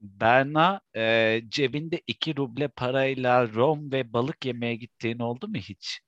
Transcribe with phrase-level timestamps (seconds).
[0.00, 6.00] Berna e, cebinde iki ruble parayla rom ve balık yemeye gittiğin oldu mu hiç?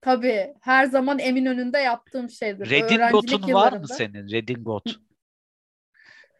[0.00, 0.54] Tabii.
[0.60, 2.70] Her zaman emin önünde yaptığım şeydir.
[2.70, 4.30] Redingot'un var mı senin?
[4.30, 4.96] Redingot.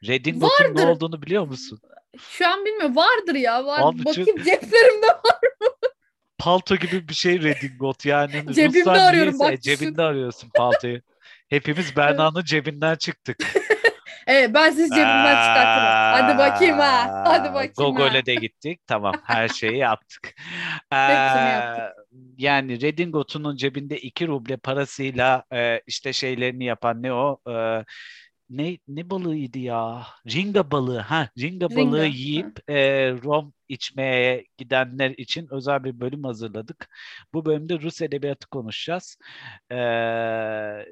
[0.06, 1.80] Redingot'un ne olduğunu biliyor musun?
[2.18, 2.96] Şu an bilmiyorum.
[2.96, 3.64] Vardır ya.
[3.64, 3.80] Var.
[3.82, 4.44] Abi, Bakayım çok...
[4.44, 5.68] ceplerimde var mı?
[6.38, 8.32] Palto gibi bir şey redingot yani.
[8.52, 9.38] Cebimde Ruslar arıyorum.
[9.38, 11.00] Neyse, bak cebinde arıyorsun paltoyu.
[11.48, 13.36] Hepimiz Berna'nın cebinden çıktık.
[14.26, 16.12] Evet ben sizi cebimden çıkartırım.
[16.12, 17.24] Hadi bakayım ha.
[17.26, 18.80] Hadi bakayım Gogol'e de gittik.
[18.86, 20.34] Tamam her şeyi yaptık.
[20.92, 22.06] ee, yaptık.
[22.38, 27.38] Yani Redingot'un cebinde 2 ruble parasıyla e, işte şeylerini yapan ne o?
[27.50, 27.84] E,
[28.50, 30.06] ne ne balığıydı ya?
[30.32, 30.98] Ringa balığı.
[30.98, 31.76] Ha, ringa, ringa.
[31.76, 32.76] balığı yiyip e,
[33.12, 36.88] rom içmeye gidenler için özel bir bölüm hazırladık.
[37.34, 39.16] Bu bölümde Rus edebiyatı konuşacağız.
[39.70, 39.76] E,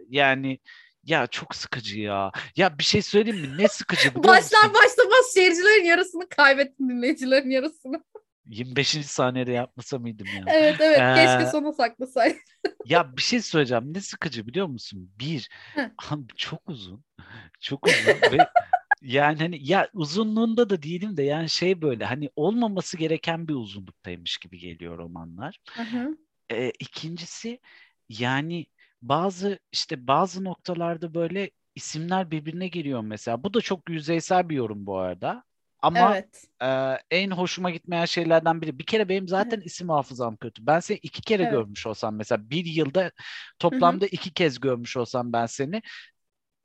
[0.08, 0.58] yani
[1.04, 2.32] ya çok sıkıcı ya.
[2.56, 3.58] Ya bir şey söyleyeyim mi?
[3.58, 4.74] Ne sıkıcı biliyor Başlar musun?
[4.74, 8.04] başlamaz seyircilerin yarısını kaybettim dinleyicilerin yarısını.
[8.46, 8.88] 25.
[9.06, 10.44] saniyede yapmasa mıydım ya?
[10.48, 12.38] Evet evet ee, keşke sona saklasaydım.
[12.84, 13.94] ya bir şey söyleyeceğim.
[13.94, 15.12] Ne sıkıcı biliyor musun?
[15.20, 15.50] Bir,
[16.36, 17.04] çok uzun.
[17.60, 18.38] Çok uzun ve
[19.02, 24.38] yani hani ya uzunluğunda da değilim de yani şey böyle hani olmaması gereken bir uzunluktaymış
[24.38, 25.58] gibi geliyor romanlar.
[25.72, 26.16] Hı hı.
[26.52, 27.60] Ee, ikincisi
[28.08, 28.66] yani
[29.02, 33.44] bazı işte bazı noktalarda böyle isimler birbirine giriyor mesela.
[33.44, 35.44] Bu da çok yüzeysel bir yorum bu arada.
[35.82, 36.44] Ama evet.
[36.62, 36.68] e,
[37.16, 38.78] en hoşuma gitmeyen şeylerden biri.
[38.78, 39.66] Bir kere benim zaten evet.
[39.66, 40.66] isim hafızam kötü.
[40.66, 41.52] Ben seni iki kere evet.
[41.52, 43.10] görmüş olsam mesela bir yılda
[43.58, 44.14] toplamda Hı-hı.
[44.14, 45.82] iki kez görmüş olsam ben seni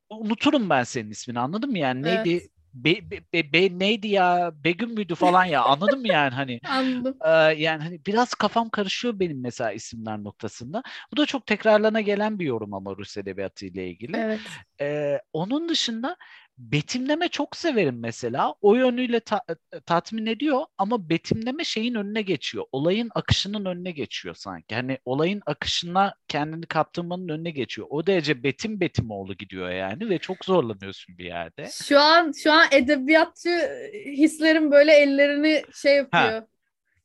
[0.09, 2.50] unuturum ben senin ismini anladın mı yani neydi evet.
[2.76, 4.52] Be, be, be, be, neydi ya?
[4.64, 5.64] Begüm müydü falan ya?
[5.64, 6.59] Anladın mı yani hani?
[6.70, 7.18] Anladım.
[7.26, 10.84] E, yani hani biraz kafam karışıyor benim mesela isimler noktasında.
[11.12, 14.18] Bu da çok tekrarlana gelen bir yorum ama Rus edebiyatı ile ilgili.
[14.18, 14.40] Evet.
[14.81, 16.18] e, onun dışında
[16.58, 18.56] betimleme çok severim mesela.
[18.61, 19.42] O yönüyle ta-
[19.73, 22.66] e, tatmin ediyor ama betimleme şeyin önüne geçiyor.
[22.72, 24.75] Olayın akışının önüne geçiyor sanki.
[24.75, 27.88] Hani olayın akışına kendini kaptırmanın önüne geçiyor.
[27.90, 31.69] O derece betim betimoğlu gidiyor yani ve çok zorlanıyorsun bir yerde.
[31.74, 33.69] Şu an şu an edebiyatçı
[34.06, 36.24] hislerim böyle ellerini şey yapıyor.
[36.24, 36.47] Ha.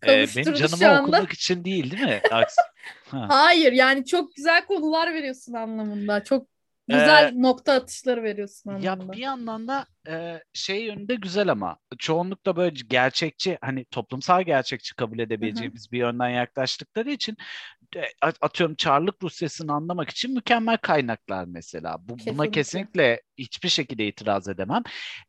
[0.06, 2.20] Ee, benim canımı okumak için değil değil mi?
[3.10, 3.26] ha.
[3.28, 6.24] Hayır yani çok güzel konular veriyorsun anlamında.
[6.24, 6.47] Çok
[6.90, 9.04] Güzel ee, nokta atışları veriyorsun anlamda.
[9.04, 14.94] Ya bir yandan da e, şey yönünde güzel ama çoğunlukla böyle gerçekçi hani toplumsal gerçekçi
[14.94, 15.92] kabul edebileceğimiz Hı-hı.
[15.92, 17.36] bir yönden yaklaştıkları için
[18.40, 21.96] atıyorum Çarlık Rusyası'nı anlamak için mükemmel kaynaklar mesela.
[22.00, 22.38] Bu, kesinlikle.
[22.38, 24.82] Buna kesinlikle hiçbir şekilde itiraz edemem.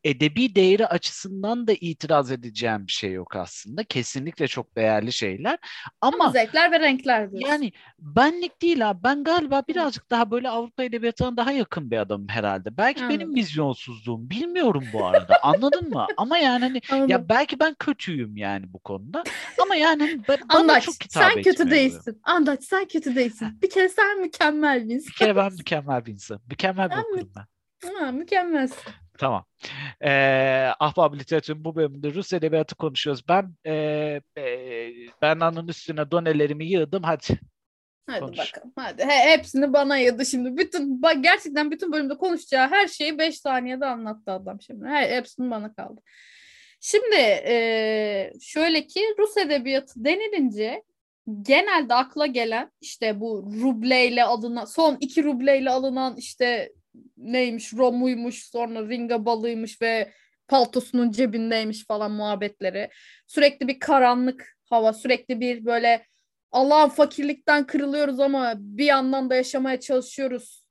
[0.03, 3.83] Edebi değeri açısından da itiraz edeceğim bir şey yok aslında.
[3.83, 5.57] Kesinlikle çok değerli şeyler.
[6.01, 7.49] Ama, Ama zevkler ve renkler diyorsun.
[7.49, 9.03] Yani benlik değil abi.
[9.03, 12.77] Ben galiba birazcık daha böyle Avrupa Edebiyatı'na daha yakın bir adamım herhalde.
[12.77, 13.19] Belki Anladım.
[13.19, 14.29] benim vizyonsuzluğum.
[14.29, 15.39] Bilmiyorum bu arada.
[15.41, 16.07] Anladın mı?
[16.17, 17.09] Ama yani hani Anladım.
[17.09, 19.23] ya belki ben kötüyüm yani bu konuda.
[19.61, 22.21] Ama yani hani bana Anlaç, çok hitap Sen kötü değilsin.
[22.23, 23.59] Anlaç sen kötü değilsin.
[23.61, 25.07] Bir kere sen mükemmel bir insan.
[25.07, 26.39] Bir kere ben mükemmel bir insan.
[26.49, 27.45] Mükemmel bir okurum ben.
[27.85, 28.93] Ha, mükemmelsin.
[29.17, 29.45] Tamam.
[30.01, 33.23] Ee, Ahbab Literatür'ün bu bölümünde Rus edebiyatı konuşuyoruz.
[33.29, 33.73] Ben e,
[34.37, 34.43] e,
[35.21, 37.03] Berna'nın üstüne donelerimi yığdım.
[37.03, 37.39] Hadi.
[38.07, 38.37] Hadi Konuş.
[38.37, 38.73] bakalım.
[38.75, 39.03] Hadi.
[39.03, 40.57] He, hepsini bana yığdı şimdi.
[40.57, 44.87] Bütün bak gerçekten bütün bölümde konuşacağı her şeyi 5 saniyede anlattı adam şimdi.
[44.87, 46.01] He, hepsini bana kaldı.
[46.79, 47.15] Şimdi
[47.47, 50.83] e, şöyle ki Rus edebiyatı denilince
[51.41, 56.71] genelde akla gelen işte bu rubleyle alınan son iki rubleyle alınan işte
[57.17, 60.11] neymiş Romuymuş sonra ringa balıymış ve
[60.47, 62.89] paltosunun cebindeymiş falan muhabbetleri.
[63.27, 66.05] Sürekli bir karanlık hava, sürekli bir böyle
[66.51, 70.65] Allah'ın fakirlikten kırılıyoruz ama bir yandan da yaşamaya çalışıyoruz.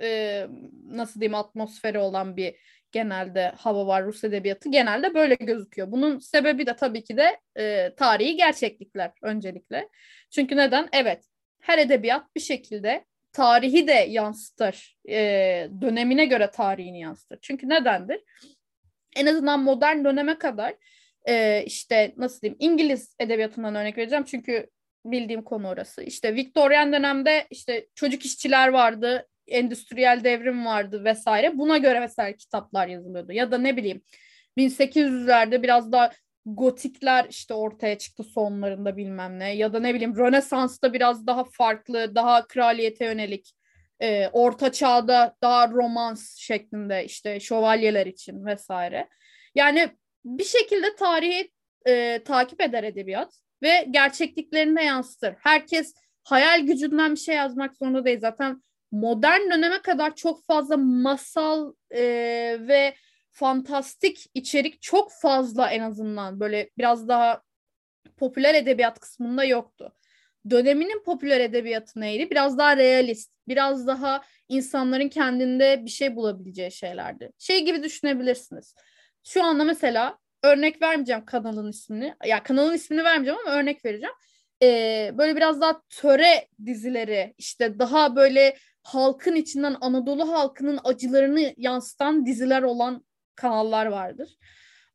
[0.00, 0.46] Ee,
[0.86, 2.54] nasıl diyeyim atmosferi olan bir
[2.92, 5.92] genelde hava var Rus edebiyatı genelde böyle gözüküyor.
[5.92, 9.88] Bunun sebebi de tabii ki de e, tarihi gerçeklikler öncelikle.
[10.30, 10.88] Çünkü neden?
[10.92, 11.24] Evet
[11.60, 14.98] her edebiyat bir şekilde tarihi de yansıtır.
[15.08, 15.18] E,
[15.80, 17.38] dönemine göre tarihini yansıtır.
[17.42, 18.20] Çünkü nedendir?
[19.16, 20.74] En azından modern döneme kadar
[21.28, 24.24] e, işte nasıl diyeyim İngiliz edebiyatından örnek vereceğim.
[24.24, 24.70] Çünkü
[25.04, 26.02] bildiğim konu orası.
[26.02, 31.58] İşte Victorian dönemde işte çocuk işçiler vardı, endüstriyel devrim vardı vesaire.
[31.58, 33.32] Buna göre vesaire kitaplar yazılıyordu.
[33.32, 34.02] Ya da ne bileyim
[34.58, 36.10] 1800'lerde biraz daha
[36.46, 42.14] gotikler işte ortaya çıktı sonlarında bilmem ne ya da ne bileyim Rönesans'ta biraz daha farklı
[42.14, 43.54] daha kraliyete yönelik
[44.00, 49.08] e, orta çağda daha romans şeklinde işte şövalyeler için vesaire.
[49.54, 49.88] Yani
[50.24, 51.50] bir şekilde tarihi
[51.86, 55.34] e, takip eder edebiyat ve gerçekliklerine yansıtır.
[55.38, 55.94] Herkes
[56.24, 58.20] hayal gücünden bir şey yazmak zorunda değil.
[58.20, 58.62] Zaten
[58.92, 62.02] modern döneme kadar çok fazla masal e,
[62.60, 62.94] ve
[63.34, 67.42] fantastik içerik çok fazla en azından böyle biraz daha
[68.16, 69.92] popüler edebiyat kısmında yoktu.
[70.50, 72.30] Döneminin popüler edebiyatı neydi?
[72.30, 77.30] Biraz daha realist, biraz daha insanların kendinde bir şey bulabileceği şeylerdi.
[77.38, 78.74] Şey gibi düşünebilirsiniz.
[79.24, 82.14] Şu anda mesela örnek vermeyeceğim kanalın ismini.
[82.24, 84.14] Ya kanalın ismini vermeyeceğim ama örnek vereceğim.
[84.62, 92.26] Ee, böyle biraz daha töre dizileri işte daha böyle halkın içinden Anadolu halkının acılarını yansıtan
[92.26, 93.04] diziler olan
[93.36, 94.36] kanallar vardır.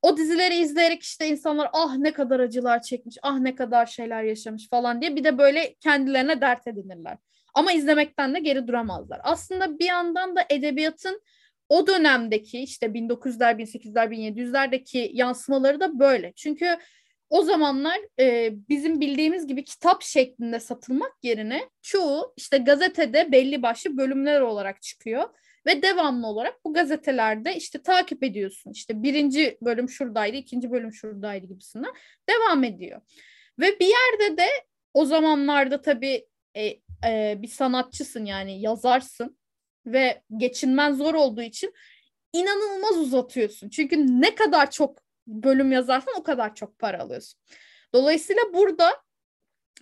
[0.01, 4.69] O dizileri izleyerek işte insanlar ah ne kadar acılar çekmiş, ah ne kadar şeyler yaşamış
[4.69, 7.17] falan diye bir de böyle kendilerine dert edinirler.
[7.53, 9.21] Ama izlemekten de geri duramazlar.
[9.23, 11.21] Aslında bir yandan da edebiyatın
[11.69, 16.33] o dönemdeki işte 1900'ler, 1800'ler, 1700'lerdeki yansımaları da böyle.
[16.35, 16.77] Çünkü
[17.29, 23.97] o zamanlar e, bizim bildiğimiz gibi kitap şeklinde satılmak yerine çoğu işte gazetede belli başlı
[23.97, 25.23] bölümler olarak çıkıyor
[25.65, 28.71] ve devamlı olarak bu gazetelerde işte takip ediyorsun.
[28.71, 31.91] İşte birinci bölüm şuradaydı, ikinci bölüm şuradaydı gibisinden
[32.29, 33.01] devam ediyor.
[33.59, 34.47] Ve bir yerde de
[34.93, 36.65] o zamanlarda tabii e,
[37.05, 39.37] e, bir sanatçısın yani yazarsın
[39.85, 41.73] ve geçinmen zor olduğu için
[42.33, 43.69] inanılmaz uzatıyorsun.
[43.69, 47.39] Çünkü ne kadar çok bölüm yazarsan o kadar çok para alıyorsun.
[47.93, 48.98] Dolayısıyla burada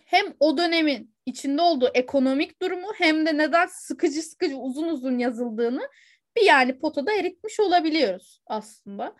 [0.05, 5.89] hem o dönemin içinde olduğu ekonomik durumu hem de neden sıkıcı sıkıcı uzun uzun yazıldığını
[6.37, 9.15] bir yani potada eritmiş olabiliyoruz aslında.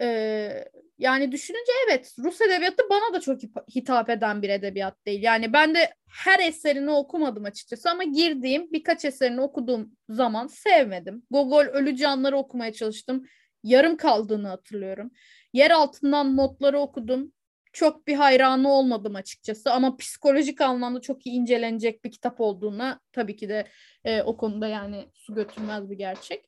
[0.00, 0.64] Ee,
[0.98, 3.40] yani düşününce evet Rus edebiyatı bana da çok
[3.74, 5.22] hitap eden bir edebiyat değil.
[5.22, 5.94] Yani ben de
[6.24, 11.22] her eserini okumadım açıkçası ama girdiğim birkaç eserini okuduğum zaman sevmedim.
[11.30, 13.24] Gogol Ölü Canları okumaya çalıştım.
[13.62, 15.10] Yarım kaldığını hatırlıyorum.
[15.52, 17.32] Yer altından notları okudum
[17.72, 23.36] çok bir hayranı olmadım açıkçası ama psikolojik anlamda çok iyi incelenecek bir kitap olduğuna tabii
[23.36, 23.66] ki de
[24.04, 26.44] e, o konuda yani su götürmez bir gerçek.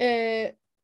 [0.00, 0.06] E,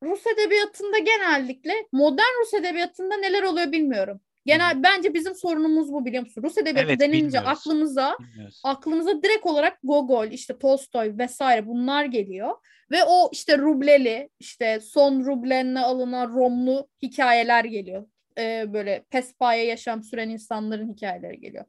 [0.02, 4.20] Rus edebiyatında genellikle modern Rus edebiyatında neler oluyor bilmiyorum.
[4.46, 6.42] Genel bence bizim sorunumuz bu biliyor musun?
[6.42, 7.48] Rus edebiyatı evet, denince bilmiyoruz.
[7.48, 8.60] aklımıza bilmiyoruz.
[8.64, 12.56] aklımıza direkt olarak Gogol, işte Tolstoy vesaire bunlar geliyor
[12.90, 18.06] ve o işte rubleli, işte son rublenle alınan Romlu hikayeler geliyor
[18.38, 21.64] e, böyle pespaya yaşam süren insanların hikayeleri geliyor.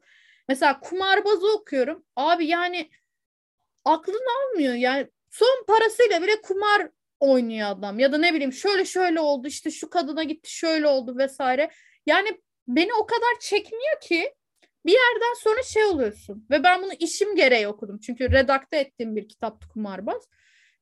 [0.48, 2.04] Mesela kumarbazı okuyorum.
[2.16, 2.90] Abi yani
[3.84, 4.74] aklın almıyor.
[4.74, 6.90] Yani son parasıyla bile kumar
[7.20, 7.98] oynuyor adam.
[7.98, 11.70] Ya da ne bileyim şöyle şöyle oldu işte şu kadına gitti şöyle oldu vesaire.
[12.06, 14.34] Yani beni o kadar çekmiyor ki
[14.86, 16.46] bir yerden sonra şey oluyorsun.
[16.50, 17.98] Ve ben bunu işim gereği okudum.
[17.98, 20.28] Çünkü redakte ettiğim bir kitaptı Kumarbaz.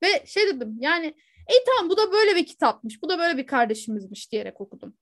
[0.03, 1.07] Ve şey dedim yani
[1.49, 3.03] e tamam bu da böyle bir kitapmış.
[3.03, 4.97] Bu da böyle bir kardeşimizmiş diyerek okudum.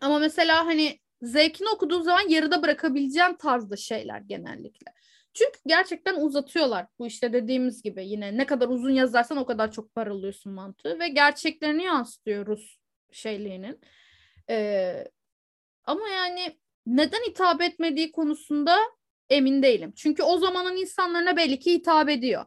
[0.00, 4.92] Ama mesela hani zevkini okuduğun zaman yarıda bırakabileceğin tarzda şeyler genellikle.
[5.34, 6.86] Çünkü gerçekten uzatıyorlar.
[6.98, 10.98] Bu işte dediğimiz gibi yine ne kadar uzun yazarsan o kadar çok para alıyorsun mantığı
[10.98, 12.76] ve gerçeklerini yansıtıyor Rus
[13.12, 13.80] şeyliğinin.
[14.50, 15.04] Ee,
[15.84, 18.78] ama yani neden hitap etmediği konusunda
[19.30, 19.92] emin değilim.
[19.96, 22.44] Çünkü o zamanın insanlarına belli ki hitap ediyor.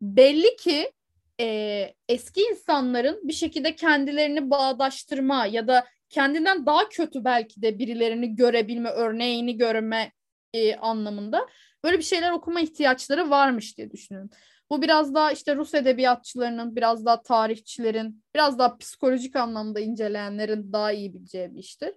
[0.00, 0.92] Belli ki
[1.40, 8.36] e, eski insanların bir şekilde kendilerini bağdaştırma ya da kendinden daha kötü belki de birilerini
[8.36, 10.12] görebilme, örneğini görme
[10.54, 11.48] e, anlamında
[11.84, 14.30] böyle bir şeyler okuma ihtiyaçları varmış diye düşünüyorum.
[14.70, 20.92] Bu biraz daha işte Rus edebiyatçılarının, biraz daha tarihçilerin, biraz daha psikolojik anlamda inceleyenlerin daha
[20.92, 21.94] iyi bileceği bir iştir.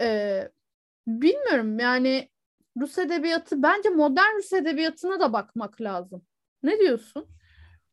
[0.00, 0.48] Ee,
[1.06, 2.28] bilmiyorum yani
[2.80, 6.22] Rus edebiyatı bence modern Rus edebiyatına da bakmak lazım.
[6.62, 7.28] Ne diyorsun?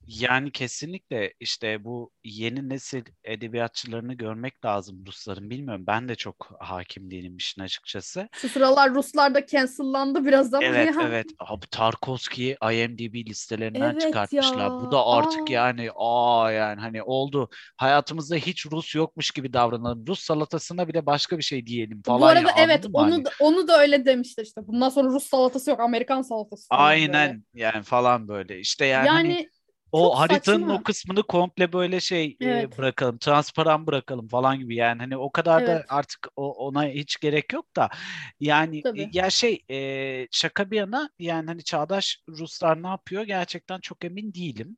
[0.07, 5.49] Yani kesinlikle işte bu yeni nesil edebiyatçılarını görmek lazım Rusların.
[5.49, 8.29] Bilmiyorum ben de çok hakim değilim işin açıkçası.
[8.33, 11.01] Şu sıralar Ruslar da cancellandı biraz ama Evet ya.
[11.07, 11.25] evet.
[11.39, 14.57] Abi Tarkovski'yi IMDb listelerinden evet çıkartmışlar.
[14.57, 14.71] Ya.
[14.71, 15.53] Bu da artık aa.
[15.53, 17.49] yani aa yani hani oldu.
[17.77, 20.07] Hayatımızda hiç Rus yokmuş gibi davranalım.
[20.07, 22.21] Rus salatasına bile başka bir şey diyelim falan.
[22.21, 23.25] Bu arada ya, evet onu hani?
[23.25, 24.67] da, onu da öyle demişler işte.
[24.67, 26.65] Bundan sonra Rus salatası yok Amerikan salatası.
[26.69, 27.65] Aynen böyle.
[27.65, 28.59] yani falan böyle.
[28.59, 29.49] İşte yani, hani yani hani
[29.91, 30.73] o Çok haritanın saçma.
[30.73, 32.73] o kısmını komple böyle şey evet.
[32.73, 35.69] e, bırakalım, transparan bırakalım falan gibi yani hani o kadar evet.
[35.69, 37.89] da artık o, ona hiç gerek yok da
[38.39, 39.09] yani Tabii.
[39.13, 44.33] ya şey e, şaka bir yana yani hani çağdaş Ruslar ne yapıyor gerçekten çok emin
[44.33, 44.77] değilim.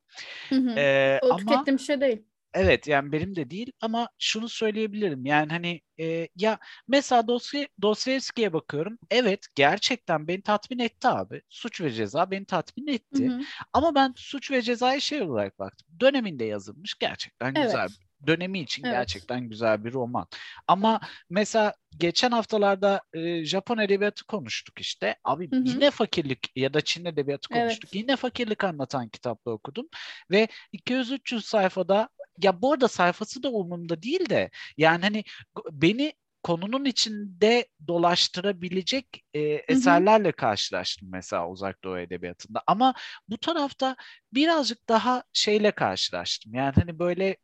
[0.49, 0.79] Hı hı.
[0.79, 2.28] E, o ama, tükettiğim şey değil.
[2.53, 8.53] Evet yani benim de değil ama şunu söyleyebilirim yani hani e, ya mesela Dostoy Dostoyevski'ye
[8.53, 13.41] bakıyorum evet gerçekten beni tatmin etti abi suç ve ceza beni tatmin etti hı hı.
[13.73, 17.65] ama ben suç ve cezayı şey olarak baktım döneminde yazılmış gerçekten evet.
[17.65, 17.89] güzel
[18.27, 18.95] dönemi için evet.
[18.95, 20.27] gerçekten güzel bir roman.
[20.67, 25.15] Ama mesela geçen haftalarda e, Japon edebiyatı konuştuk işte.
[25.23, 25.63] Abi hı hı.
[25.65, 27.89] yine fakirlik ya da Çin edebiyatı konuştuk.
[27.93, 27.95] Evet.
[27.95, 29.87] Yine fakirlik anlatan kitapla okudum
[30.31, 32.09] ve 200-300 sayfada
[32.43, 35.23] ya bu arada sayfası da umurumda değil de yani hani
[35.71, 42.63] beni konunun içinde dolaştırabilecek e, eserlerle karşılaştım mesela Uzak Doğu Edebiyatı'nda.
[42.67, 42.93] Ama
[43.27, 43.95] bu tarafta
[44.33, 46.53] birazcık daha şeyle karşılaştım.
[46.53, 47.37] Yani hani böyle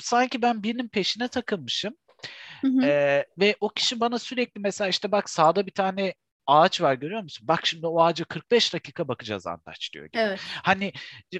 [0.00, 1.94] sanki ben birinin peşine takılmışım.
[2.60, 2.84] Hı hı.
[2.84, 6.14] Ee, ve o kişi bana sürekli mesela işte bak sağda bir tane
[6.46, 7.48] ağaç var görüyor musun?
[7.48, 10.18] Bak şimdi o ağaca 45 dakika bakacağız Antaç diyor gibi.
[10.18, 10.40] Evet.
[10.62, 10.92] Hani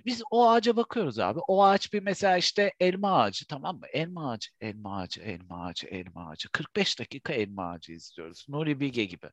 [0.07, 1.41] biz o ağaca bakıyoruz abi.
[1.49, 3.87] O ağaç bir mesela işte elma ağacı tamam mı?
[3.93, 6.49] Elma ağacı, elma ağacı, elma ağacı, elma ağacı.
[6.49, 8.47] 45 dakika elma ağacı izliyoruz.
[8.49, 9.27] Nuri Bilge gibi.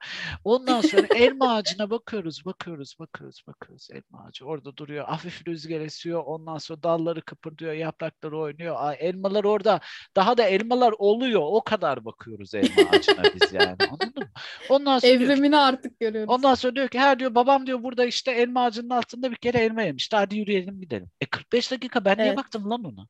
[0.44, 3.88] Ondan sonra elma ağacına bakıyoruz, bakıyoruz, bakıyoruz, bakıyoruz.
[3.92, 5.06] Elma ağacı orada duruyor.
[5.06, 6.24] Hafif rüzgar esiyor.
[6.25, 8.75] Ondan sonra dalları kıpırdıyor, yaprakları oynuyor.
[8.80, 9.80] Aa, elmalar orada.
[10.16, 11.42] Daha da elmalar oluyor.
[11.44, 13.75] O kadar bakıyoruz elma ağacına biz yani.
[13.90, 14.30] Anladın mı?
[14.70, 16.34] Ondan sonra Evrimine artık görüyoruz.
[16.34, 19.58] Ondan sonra diyor ki her diyor babam diyor burada işte elma ağacının altında bir kere
[19.58, 20.15] elma yemişti.
[20.15, 21.10] Hadi yürüyelim gidelim.
[21.22, 22.25] E 45 dakika ben evet.
[22.25, 23.08] niye baktım lan ona?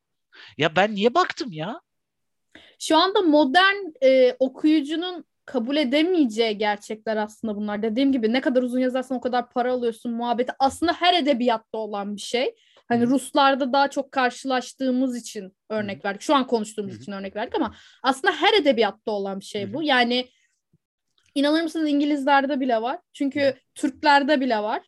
[0.58, 1.80] Ya ben niye baktım ya?
[2.78, 7.82] Şu anda modern e, okuyucunun kabul edemeyeceği gerçekler aslında bunlar.
[7.82, 10.52] Dediğim gibi ne kadar uzun yazarsan o kadar para alıyorsun muhabbeti.
[10.58, 12.54] Aslında her edebiyatta olan bir şey.
[12.88, 16.22] Hani Ruslarda daha çok karşılaştığımız için örnek verdik.
[16.22, 19.82] Şu an konuştuğumuz için örnek verdik ama aslında her edebiyatta olan bir şey bu.
[19.82, 20.28] Yani
[21.34, 22.98] İnanır mısınız İngilizlerde bile var.
[23.12, 24.82] Çünkü Türklerde bile var.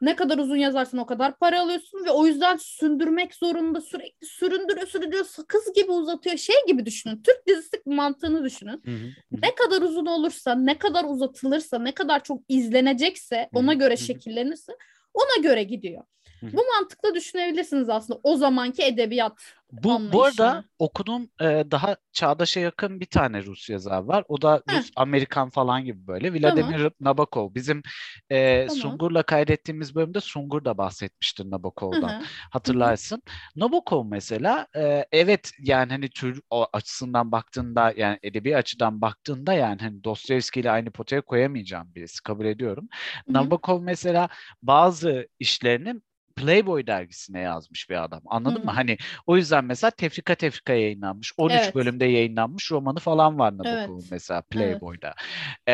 [0.00, 4.86] Ne kadar uzun yazarsın o kadar para alıyorsun ve o yüzden sündürmek zorunda sürekli süründürüyor
[4.86, 7.22] süründürüyor sakız gibi uzatıyor şey gibi düşünün.
[7.22, 8.82] Türk dizisi mantığını düşünün.
[8.84, 9.40] Hı hı.
[9.42, 14.72] Ne kadar uzun olursa ne kadar uzatılırsa ne kadar çok izlenecekse ona göre şekillenirse
[15.14, 16.04] ona göre gidiyor.
[16.42, 20.12] Bu mantıkla düşünebilirsiniz aslında o zamanki edebiyat bu, anlayışını.
[20.12, 24.24] bu arada okuduğum e, daha çağdaşa yakın bir tane Rus yazar var.
[24.28, 24.78] O da Heh.
[24.78, 26.32] Rus Amerikan falan gibi böyle.
[26.32, 26.92] Vladimir tamam.
[27.00, 27.54] Nabokov.
[27.54, 27.82] Bizim
[28.30, 28.82] e, tamam.
[28.82, 32.08] Sungur'la kaydettiğimiz bölümde Sungur da bahsetmiştir Nabokov'dan.
[32.08, 32.22] Hı-hı.
[32.50, 33.22] Hatırlarsın.
[33.26, 33.64] Hı-hı.
[33.66, 36.40] Nabokov mesela e, evet yani hani tür
[36.72, 42.44] açısından baktığında yani edebi açıdan baktığında yani hani Dostoyevski ile aynı potaya koyamayacağım birisi kabul
[42.44, 42.88] ediyorum.
[42.92, 43.34] Hı-hı.
[43.34, 44.28] Nabokov mesela
[44.62, 46.07] bazı işlerinin
[46.40, 48.22] Playboy dergisine yazmış bir adam.
[48.26, 48.64] Anladın Hı.
[48.64, 48.70] mı?
[48.70, 51.32] Hani o yüzden mesela tefrika tefrika yayınlanmış.
[51.36, 51.74] 13 evet.
[51.74, 54.08] bölümde yayınlanmış romanı falan var Nabokov'un evet.
[54.10, 55.14] mesela Playboy'da.
[55.16, 55.18] Evet.
[55.66, 55.72] Ee,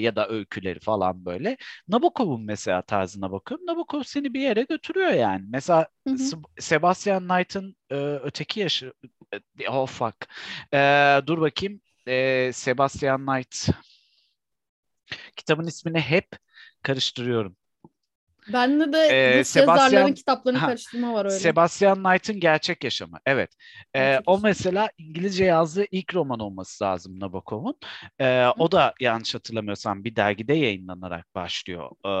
[0.00, 1.56] ya da öyküleri falan böyle.
[1.88, 3.66] Nabokov'un mesela tarzına bakıyorum.
[3.66, 5.44] Nabokov seni bir yere götürüyor yani.
[5.48, 6.16] Mesela hı hı.
[6.58, 8.92] Sebastian Knight'ın e, öteki yaşı
[9.68, 10.16] oh fuck.
[10.74, 10.78] E,
[11.26, 11.80] dur bakayım.
[12.08, 13.68] E, Sebastian Knight
[15.36, 16.28] kitabın ismini hep
[16.82, 17.56] karıştırıyorum.
[18.52, 21.38] Bende de ee, Sebastian, kitaplarını ha, karıştırma var öyle.
[21.38, 23.18] Sebastian Knight'ın Gerçek Yaşamı.
[23.26, 23.50] Evet.
[23.94, 27.74] Ee, Gerçek o mesela İngilizce yazdığı ilk roman olması lazım Nabokov'un.
[28.18, 31.90] Ee, o da yanlış hatırlamıyorsam bir dergide yayınlanarak başlıyor.
[32.06, 32.12] Ee,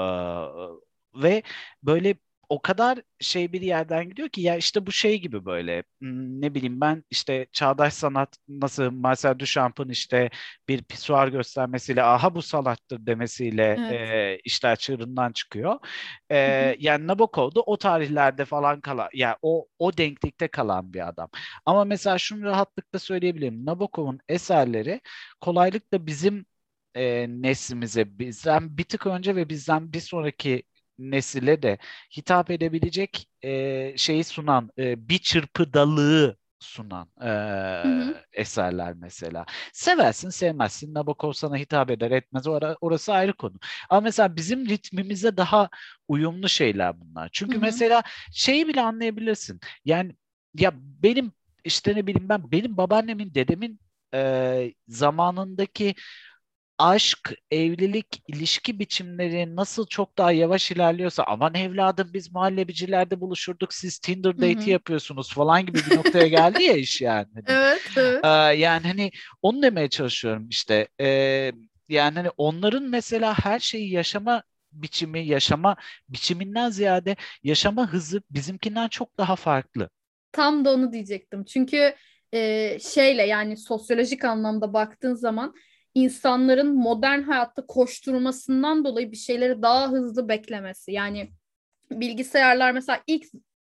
[1.22, 1.42] ve
[1.82, 2.14] böyle
[2.48, 6.80] o kadar şey bir yerden gidiyor ki ya işte bu şey gibi böyle ne bileyim
[6.80, 10.30] ben işte çağdaş sanat nasıl Marcel Duchamp'ın işte
[10.68, 14.10] bir pisuar göstermesiyle aha bu sanattır demesiyle evet.
[14.10, 15.78] e, işler çığırından çıkıyor.
[16.30, 16.36] E,
[16.78, 21.28] yani Nabokov da o tarihlerde falan kalan yani o o denklikte kalan bir adam.
[21.66, 23.66] Ama mesela şunu rahatlıkla söyleyebilirim.
[23.66, 25.00] Nabokov'un eserleri
[25.40, 26.46] kolaylıkla bizim
[26.94, 30.62] e, neslimize bizden bir tık önce ve bizden bir sonraki
[30.98, 31.78] nesile de
[32.16, 37.28] hitap edebilecek e, şeyi sunan e, bir çırpıdalığı sunan e,
[38.32, 39.46] eserler mesela.
[39.72, 43.54] Seversin sevmezsin Nabokov sana hitap eder etmez or- orası ayrı konu.
[43.90, 45.68] Ama mesela bizim ritmimize daha
[46.08, 47.28] uyumlu şeyler bunlar.
[47.32, 47.60] Çünkü hı hı.
[47.60, 49.60] mesela şeyi bile anlayabilirsin.
[49.84, 50.12] Yani
[50.54, 51.32] ya benim
[51.64, 53.80] işte ne bileyim ben benim babaannemin dedemin
[54.14, 55.94] e, zamanındaki
[56.78, 63.98] aşk, evlilik, ilişki biçimleri nasıl çok daha yavaş ilerliyorsa aman evladım biz muhallebicilerde buluşurduk siz
[63.98, 67.28] Tinder date'i yapıyorsunuz falan gibi bir noktaya geldi ya iş yani.
[67.34, 67.44] Hani.
[67.48, 68.24] evet, evet.
[68.58, 69.10] Yani hani
[69.42, 70.88] onu demeye çalışıyorum işte.
[71.88, 75.76] Yani hani onların mesela her şeyi yaşama biçimi, yaşama
[76.08, 79.90] biçiminden ziyade yaşama hızı bizimkinden çok daha farklı.
[80.32, 81.44] Tam da onu diyecektim.
[81.44, 81.94] Çünkü
[82.32, 85.54] e, şeyle yani sosyolojik anlamda baktığın zaman
[85.94, 90.92] insanların modern hayatta koşturmasından dolayı bir şeyleri daha hızlı beklemesi.
[90.92, 91.30] Yani
[91.90, 93.24] bilgisayarlar mesela ilk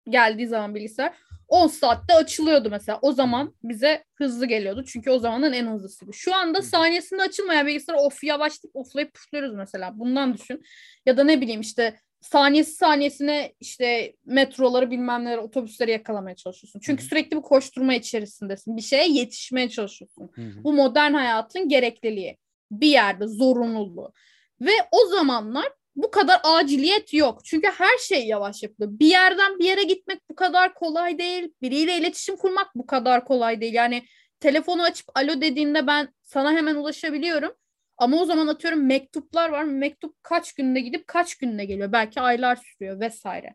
[0.09, 1.13] geldiği zaman bilgisayar
[1.49, 2.99] 10 saatte açılıyordu mesela.
[3.03, 4.85] O zaman bize hızlı geliyordu.
[4.87, 6.13] Çünkü o zamanın en hızlısıydı.
[6.15, 9.99] Şu anda saniyesinde açılmayan bilgisayar of yavaşlayıp oflayıp püflüyoruz mesela.
[9.99, 10.63] Bundan düşün.
[11.07, 16.81] Ya da ne bileyim işte saniyesi saniyesine işte metroları bilmem neleri otobüsleri yakalamaya çalışıyorsun.
[16.81, 17.09] Çünkü Hı-hı.
[17.09, 18.77] sürekli bir koşturma içerisindesin.
[18.77, 20.31] Bir şeye yetişmeye çalışıyorsun.
[20.35, 20.65] Hı-hı.
[20.65, 22.39] Bu modern hayatın gerekliliği.
[22.71, 24.13] Bir yerde zorunluluğu.
[24.61, 27.45] Ve o zamanlar bu kadar aciliyet yok.
[27.45, 28.99] Çünkü her şey yavaş yapılıyor.
[28.99, 31.53] Bir yerden bir yere gitmek bu kadar kolay değil.
[31.63, 33.75] Biriyle iletişim kurmak bu kadar kolay değil.
[33.75, 34.03] Yani
[34.41, 37.53] telefonu açıp alo dediğinde ben sana hemen ulaşabiliyorum.
[38.01, 39.65] Ama o zaman atıyorum mektuplar var.
[39.65, 41.93] Mektup kaç günde gidip kaç günde geliyor.
[41.93, 43.55] Belki aylar sürüyor vesaire.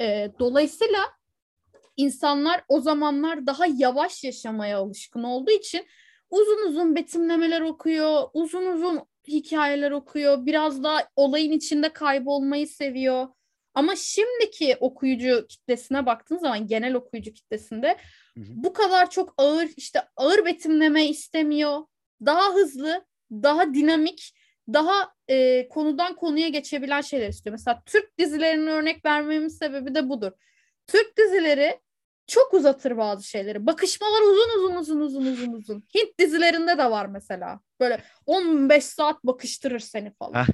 [0.00, 0.98] E, dolayısıyla
[1.96, 5.86] insanlar o zamanlar daha yavaş yaşamaya alışkın olduğu için
[6.30, 13.28] uzun uzun betimlemeler okuyor, uzun uzun hikayeler okuyor, biraz daha olayın içinde kaybolmayı seviyor.
[13.74, 17.96] Ama şimdiki okuyucu kitlesine baktığın zaman genel okuyucu kitlesinde
[18.34, 18.44] hı hı.
[18.48, 21.80] bu kadar çok ağır işte ağır betimleme istemiyor.
[22.26, 23.04] Daha hızlı,
[23.42, 24.34] daha dinamik,
[24.72, 27.52] daha e, konudan konuya geçebilen şeyler istiyor.
[27.52, 30.32] Mesela Türk dizilerinin örnek vermemin sebebi de budur.
[30.86, 31.80] Türk dizileri
[32.26, 33.66] çok uzatır bazı şeyleri.
[33.66, 35.84] Bakışmalar uzun uzun uzun uzun uzun uzun.
[35.94, 37.60] Hint dizilerinde de var mesela.
[37.80, 40.44] Böyle 15 saat bakıştırır seni falan.
[40.44, 40.46] Heh.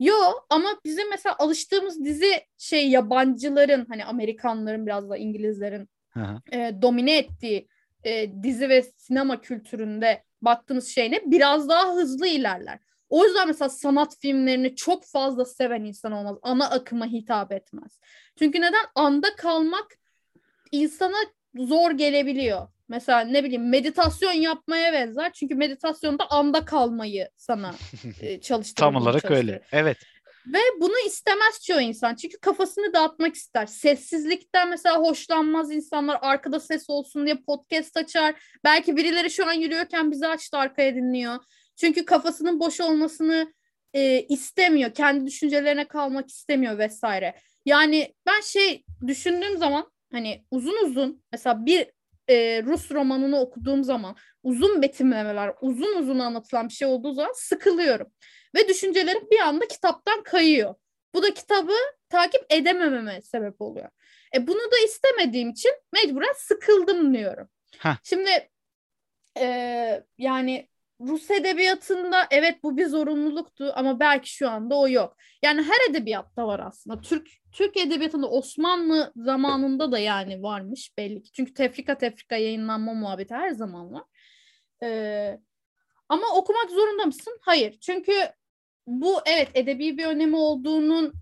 [0.00, 0.14] Yo
[0.50, 5.88] ama bizim mesela alıştığımız dizi şey yabancıların hani Amerikanların biraz da İngilizlerin
[6.52, 7.68] e, domine ettiği
[8.04, 11.20] e, dizi ve sinema kültüründe baktığımız şey ne?
[11.26, 12.78] Biraz daha hızlı ilerler.
[13.08, 16.36] O yüzden mesela sanat filmlerini çok fazla seven insan olmaz.
[16.42, 18.00] Ana akıma hitap etmez.
[18.38, 18.84] Çünkü neden?
[18.94, 19.86] Anda kalmak
[20.72, 21.16] insana
[21.54, 22.68] zor gelebiliyor.
[22.88, 25.32] Mesela ne bileyim meditasyon yapmaya benzer.
[25.32, 27.74] Çünkü meditasyonda anda kalmayı sana
[28.20, 28.92] e, çalıştırıyor.
[28.92, 29.62] Tam olarak öyle.
[29.72, 29.98] Evet.
[30.46, 32.14] Ve bunu istemez çoğu insan.
[32.14, 33.66] Çünkü kafasını dağıtmak ister.
[33.66, 36.18] Sessizlikten mesela hoşlanmaz insanlar.
[36.22, 38.34] Arkada ses olsun diye podcast açar.
[38.64, 41.38] Belki birileri şu an yürüyorken bizi açtı arkaya dinliyor.
[41.76, 43.52] Çünkü kafasının boş olmasını
[43.94, 44.94] e, istemiyor.
[44.94, 47.34] Kendi düşüncelerine kalmak istemiyor vesaire.
[47.66, 51.86] Yani ben şey düşündüğüm zaman hani uzun uzun mesela bir
[52.28, 58.06] e, Rus romanını okuduğum zaman uzun betimlemeler, uzun uzun anlatılan bir şey olduğu zaman sıkılıyorum.
[58.54, 60.74] Ve düşüncelerim bir anda kitaptan kayıyor.
[61.14, 61.72] Bu da kitabı
[62.08, 63.88] takip edemememe sebep oluyor.
[64.36, 67.48] E bunu da istemediğim için mecburen sıkıldım diyorum.
[67.78, 67.96] Heh.
[68.04, 68.50] Şimdi
[69.38, 70.68] e, yani
[71.08, 75.16] Rus edebiyatında evet bu bir zorunluluktu ama belki şu anda o yok.
[75.42, 77.00] Yani her edebiyatta var aslında.
[77.00, 81.32] Türk Türk edebiyatında Osmanlı zamanında da yani varmış belli ki.
[81.32, 84.02] Çünkü tefrika tefrika yayınlanma muhabbeti her zaman var.
[84.82, 85.38] Ee,
[86.08, 87.38] ama okumak zorunda mısın?
[87.40, 87.78] Hayır.
[87.80, 88.12] Çünkü
[88.86, 91.12] bu evet edebi bir önemi olduğunun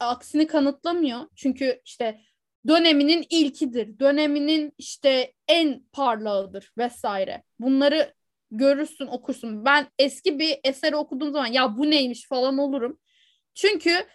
[0.00, 1.20] aksini kanıtlamıyor.
[1.36, 2.20] Çünkü işte
[2.68, 3.98] döneminin ilkidir.
[3.98, 7.42] Döneminin işte en parlağıdır vesaire.
[7.58, 8.14] Bunları
[8.52, 9.64] görürsün okursun.
[9.64, 12.98] Ben eski bir eseri okuduğum zaman ya bu neymiş falan olurum.
[13.54, 14.06] Çünkü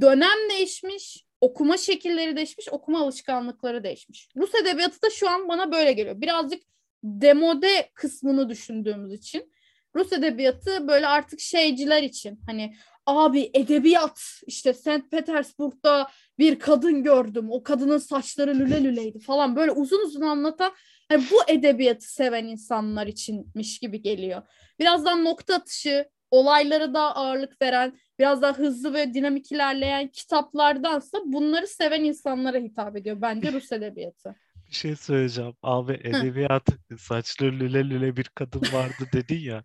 [0.00, 4.28] dönem değişmiş, okuma şekilleri değişmiş, okuma alışkanlıkları değişmiş.
[4.36, 6.20] Rus edebiyatı da şu an bana böyle geliyor.
[6.20, 6.62] Birazcık
[7.04, 9.52] demode kısmını düşündüğümüz için
[9.96, 12.74] Rus edebiyatı böyle artık şeyciler için hani
[13.06, 15.10] abi edebiyat işte St.
[15.10, 17.46] Petersburg'da bir kadın gördüm.
[17.50, 20.72] O kadının saçları lüle lüleydi falan böyle uzun uzun anlatan
[21.10, 24.42] yani bu edebiyatı seven insanlar içinmiş gibi geliyor.
[24.80, 31.66] Birazdan nokta atışı, olaylara daha ağırlık veren, biraz daha hızlı ve dinamik ilerleyen kitaplardansa bunları
[31.66, 34.36] seven insanlara hitap ediyor bence Rus edebiyatı.
[34.68, 35.54] Bir şey söyleyeceğim.
[35.62, 36.66] Abi edebiyat
[36.98, 39.64] saçları lüle lüle bir kadın vardı dedin ya.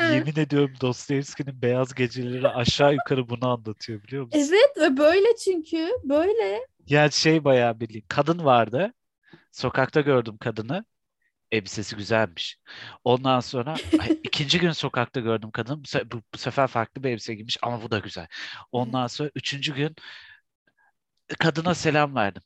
[0.00, 4.38] yemin ediyorum Dostoyevski'nin Beyaz Geceleri aşağı yukarı bunu anlatıyor biliyor musun?
[4.38, 6.66] Evet ve böyle çünkü böyle.
[6.86, 8.92] Yani şey bayağı bildiğin kadın vardı.
[9.52, 10.84] Sokakta gördüm kadını.
[11.52, 12.58] Elbisesi güzelmiş.
[13.04, 13.74] Ondan sonra
[14.24, 15.78] ikinci gün sokakta gördüm kadını.
[15.84, 18.28] Bu, bu, bu sefer farklı bir elbise giymiş ama bu da güzel.
[18.72, 19.96] Ondan sonra üçüncü gün
[21.38, 22.42] kadına selam verdim.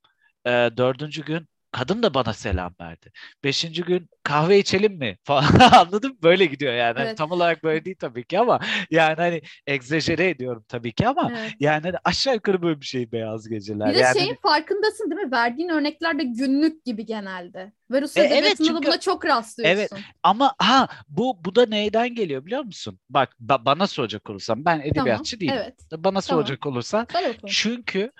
[0.46, 3.12] Ee, dördüncü gün kadın da bana selam verdi.
[3.44, 6.98] Beşinci gün kahve içelim mi falan anladım böyle gidiyor yani.
[6.98, 7.18] Hani evet.
[7.18, 11.52] tam olarak böyle değil tabii ki ama yani hani egzajere ediyorum tabii ki ama evet.
[11.60, 13.88] yani hani aşağı yukarı böyle bir şey beyaz geceler.
[13.88, 14.38] Bir de yani şeyin hani...
[14.38, 15.32] farkındasın değil mi?
[15.32, 17.72] Verdiğin örnekler de günlük gibi genelde.
[17.90, 19.76] Ve Rus e, evet, çünkü, buna çok rastlıyorsun.
[19.76, 19.90] Evet
[20.22, 22.98] ama ha bu bu da neyden geliyor biliyor musun?
[23.10, 25.62] Bak ba- bana soracak olursam ben edebiyatçı tamam, değilim.
[25.64, 26.04] Evet.
[26.04, 26.76] Bana soracak tamam.
[26.76, 27.06] olursan
[27.46, 28.12] çünkü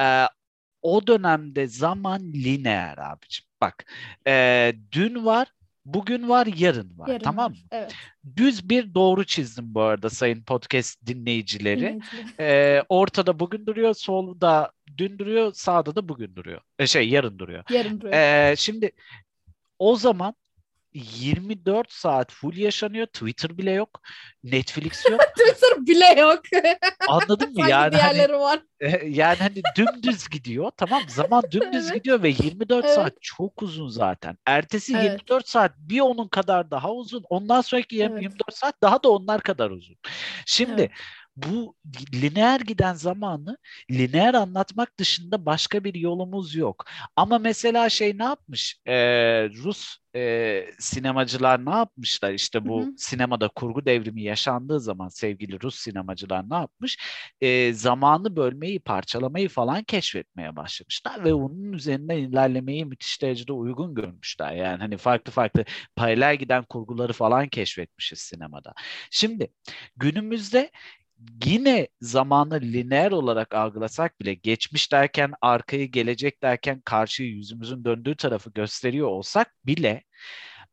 [0.00, 0.26] e,
[0.86, 3.46] o dönemde zaman lineer abicim.
[3.60, 3.84] Bak
[4.26, 5.48] e, dün var,
[5.84, 7.08] bugün var, yarın var.
[7.08, 7.56] Yarın tamam mı?
[7.70, 7.94] Evet.
[8.36, 11.98] Düz bir doğru çizdim bu arada sayın podcast dinleyicileri.
[12.40, 16.60] e, ortada bugün duruyor, solda dün duruyor, sağda da bugün duruyor.
[16.78, 17.64] E, şey yarın duruyor.
[17.70, 18.14] Yarın duruyor.
[18.14, 18.90] E, şimdi
[19.78, 20.34] o zaman
[20.96, 23.06] 24 saat full yaşanıyor.
[23.06, 24.00] Twitter bile yok.
[24.44, 25.20] Netflix yok.
[25.20, 26.40] Twitter bile yok.
[27.08, 27.70] Anladın mı?
[27.70, 28.62] yani hani, var.
[28.80, 30.70] E, yani hani dümdüz gidiyor.
[30.76, 31.94] Tamam zaman dümdüz evet.
[31.94, 32.94] gidiyor ve 24 evet.
[32.94, 34.38] saat çok uzun zaten.
[34.46, 35.04] Ertesi evet.
[35.04, 37.24] 24 saat bir onun kadar daha uzun.
[37.28, 38.22] Ondan sonraki evet.
[38.22, 39.96] 24 saat daha da onlar kadar uzun.
[40.46, 40.90] Şimdi evet.
[41.36, 41.76] Bu
[42.14, 43.58] lineer giden zamanı
[43.90, 46.84] lineer anlatmak dışında başka bir yolumuz yok.
[47.16, 48.80] Ama mesela şey ne yapmış?
[48.86, 52.32] Ee, Rus e, sinemacılar ne yapmışlar?
[52.32, 52.92] İşte bu hı hı.
[52.96, 56.98] sinemada kurgu devrimi yaşandığı zaman sevgili Rus sinemacılar ne yapmış?
[57.40, 64.52] E, zamanı bölmeyi, parçalamayı falan keşfetmeye başlamışlar ve onun üzerinden ilerlemeyi müthiş derecede uygun görmüşler.
[64.52, 65.64] Yani hani farklı farklı
[65.96, 68.74] paralel giden kurguları falan keşfetmişiz sinemada.
[69.10, 69.48] Şimdi
[69.96, 70.70] günümüzde
[71.44, 78.50] yine zamanı lineer olarak algılasak bile geçmiş derken arkayı gelecek derken karşıyı yüzümüzün döndüğü tarafı
[78.50, 80.02] gösteriyor olsak bile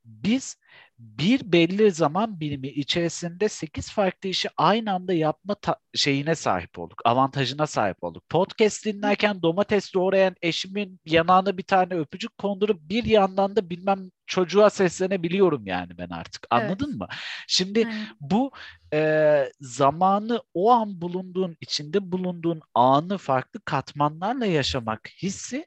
[0.05, 0.57] biz
[1.03, 5.55] bir belli zaman bilimi içerisinde 8 farklı işi aynı anda yapma
[5.95, 7.01] şeyine sahip olduk.
[7.05, 8.29] Avantajına sahip olduk.
[8.29, 14.69] Podcast dinlerken domates doğrayan eşimin yanağına bir tane öpücük kondurup bir yandan da bilmem çocuğa
[14.69, 16.47] seslenebiliyorum yani ben artık.
[16.49, 16.99] Anladın evet.
[16.99, 17.07] mı?
[17.47, 17.91] Şimdi hmm.
[18.21, 18.51] bu
[18.93, 25.65] e, zamanı o an bulunduğun içinde bulunduğun anı farklı katmanlarla yaşamak hissi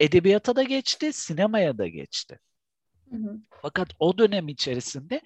[0.00, 2.38] edebiyata da geçti, sinemaya da geçti.
[3.10, 3.40] Hı hı.
[3.62, 5.20] Fakat o dönem içerisinde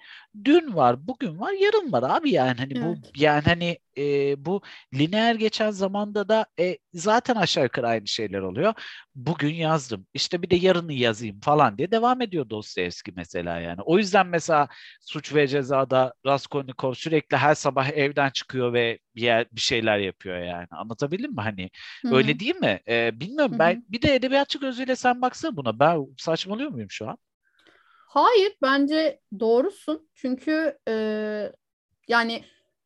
[0.45, 2.83] dün var, bugün var, yarın var abi yani hani evet.
[2.83, 4.61] bu yani hani e, bu
[4.93, 8.73] lineer geçen zamanda da e, zaten aşağı yukarı aynı şeyler oluyor.
[9.15, 10.07] Bugün yazdım.
[10.13, 13.81] işte bir de yarını yazayım falan diye devam ediyor Dostoyevski mesela yani.
[13.81, 14.67] O yüzden mesela
[15.01, 20.37] Suç ve Ceza'da Raskolnikov sürekli her sabah evden çıkıyor ve bir yer, bir şeyler yapıyor
[20.37, 20.67] yani.
[20.71, 21.69] Anlatabildim mi hani?
[22.01, 22.15] Hı-hı.
[22.15, 22.79] Öyle değil mi?
[22.87, 23.59] E, bilmiyorum Hı-hı.
[23.59, 25.79] ben bir de edebiyatçı gözüyle sen baksana buna.
[25.79, 27.17] Ben saçmalıyor muyum şu an?
[28.15, 30.09] Hayır bence doğrusun.
[30.13, 30.93] Çünkü e,
[32.07, 32.43] yani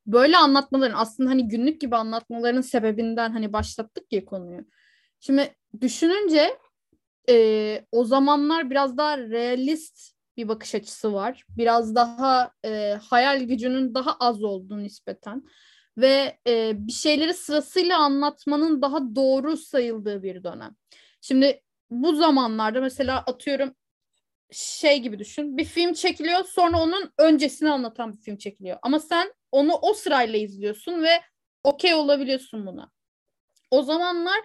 [0.08, 4.66] böyle anlatmaların aslında hani günlük gibi anlatmaların sebebinden hani başlattık ya konuyu.
[5.20, 6.58] Şimdi düşününce
[7.30, 11.44] e, o zamanlar biraz daha realist bir bakış açısı var.
[11.50, 15.44] Biraz daha e, hayal gücünün daha az olduğu nispeten
[15.98, 20.76] ve e, bir şeyleri sırasıyla anlatmanın daha doğru sayıldığı bir dönem.
[21.22, 23.74] Şimdi bu zamanlarda mesela atıyorum
[24.52, 25.58] şey gibi düşün.
[25.58, 28.78] Bir film çekiliyor sonra onun öncesini anlatan bir film çekiliyor.
[28.82, 31.22] Ama sen onu o sırayla izliyorsun ve
[31.64, 32.92] okey olabiliyorsun buna.
[33.72, 34.40] O zamanlar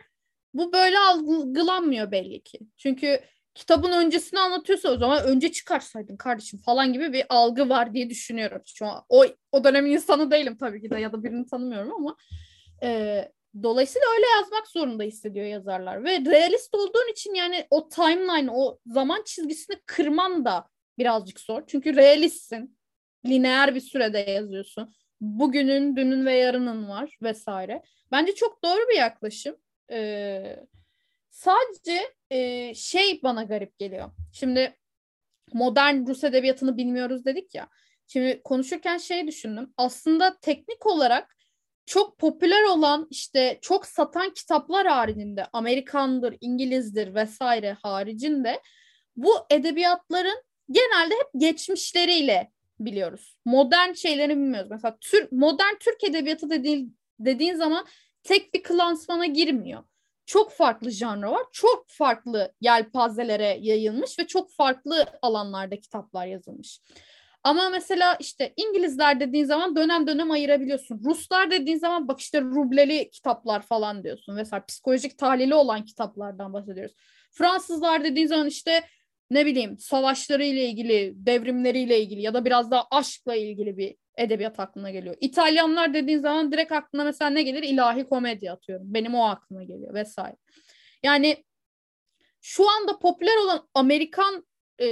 [0.54, 2.58] bu böyle algılanmıyor belli ki.
[2.76, 3.20] Çünkü
[3.54, 8.62] kitabın öncesini anlatıyorsa o zaman önce çıkarsaydın kardeşim falan gibi bir algı var diye düşünüyorum.
[8.66, 12.16] Şu an o, o dönemin insanı değilim tabii ki de ya da birini tanımıyorum ama
[12.82, 13.20] e,
[13.62, 16.04] Dolayısıyla öyle yazmak zorunda hissediyor yazarlar.
[16.04, 21.62] Ve realist olduğun için yani o timeline, o zaman çizgisini kırman da birazcık zor.
[21.66, 22.78] Çünkü realistsin.
[23.26, 24.94] Lineer bir sürede yazıyorsun.
[25.20, 27.82] Bugünün, dünün ve yarının var vesaire.
[28.12, 29.56] Bence çok doğru bir yaklaşım.
[29.90, 30.56] Ee,
[31.30, 34.10] sadece e, şey bana garip geliyor.
[34.32, 34.76] Şimdi
[35.52, 37.68] modern Rus edebiyatını bilmiyoruz dedik ya.
[38.06, 39.74] Şimdi konuşurken şey düşündüm.
[39.76, 41.36] Aslında teknik olarak
[41.86, 48.60] çok popüler olan işte çok satan kitaplar haricinde Amerikandır, İngilizdir vesaire haricinde
[49.16, 53.36] bu edebiyatların genelde hep geçmişleriyle biliyoruz.
[53.44, 54.70] Modern şeyleri bilmiyoruz.
[54.70, 57.86] Mesela tür, modern Türk edebiyatı dediğin, dediğin zaman
[58.22, 59.84] tek bir klansmana girmiyor.
[60.26, 61.42] Çok farklı janra var.
[61.52, 66.80] Çok farklı yelpazelere yayılmış ve çok farklı alanlarda kitaplar yazılmış.
[67.44, 71.00] Ama mesela işte İngilizler dediğin zaman dönem dönem ayırabiliyorsun.
[71.04, 74.64] Ruslar dediğin zaman bak işte rubleli kitaplar falan diyorsun vesaire.
[74.68, 76.94] Psikolojik tahlili olan kitaplardan bahsediyoruz.
[77.30, 78.84] Fransızlar dediğin zaman işte
[79.30, 84.90] ne bileyim savaşlarıyla ilgili, devrimleriyle ilgili ya da biraz daha aşkla ilgili bir edebiyat aklına
[84.90, 85.16] geliyor.
[85.20, 87.62] İtalyanlar dediğin zaman direkt aklına mesela ne gelir?
[87.62, 88.94] İlahi komedi atıyorum.
[88.94, 90.36] Benim o aklıma geliyor vesaire.
[91.02, 91.44] Yani
[92.40, 94.46] şu anda popüler olan Amerikan
[94.80, 94.86] e,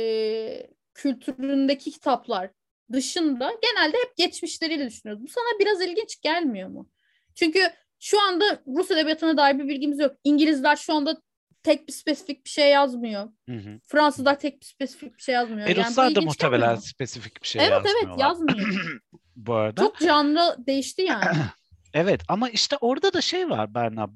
[0.94, 2.50] kültüründeki kitaplar
[2.92, 5.24] dışında genelde hep geçmişleriyle düşünüyoruz.
[5.24, 6.88] Bu sana biraz ilginç gelmiyor mu?
[7.34, 10.12] Çünkü şu anda Rus edebiyatına dair bir bilgimiz yok.
[10.24, 11.22] İngilizler şu anda
[11.62, 13.28] tek bir spesifik bir şey yazmıyor.
[13.48, 13.80] Hı hı.
[13.86, 15.68] Fransızlar tek bir spesifik bir şey yazmıyor.
[15.68, 18.00] E, Ruslar yani da muhtemelen spesifik bir şey evet, yazmıyorlar.
[18.02, 19.00] Evet evet yazmıyor.
[19.36, 19.80] Bu arada.
[19.82, 21.38] Çok canlı değişti yani.
[21.94, 24.08] evet ama işte orada da şey var Berna.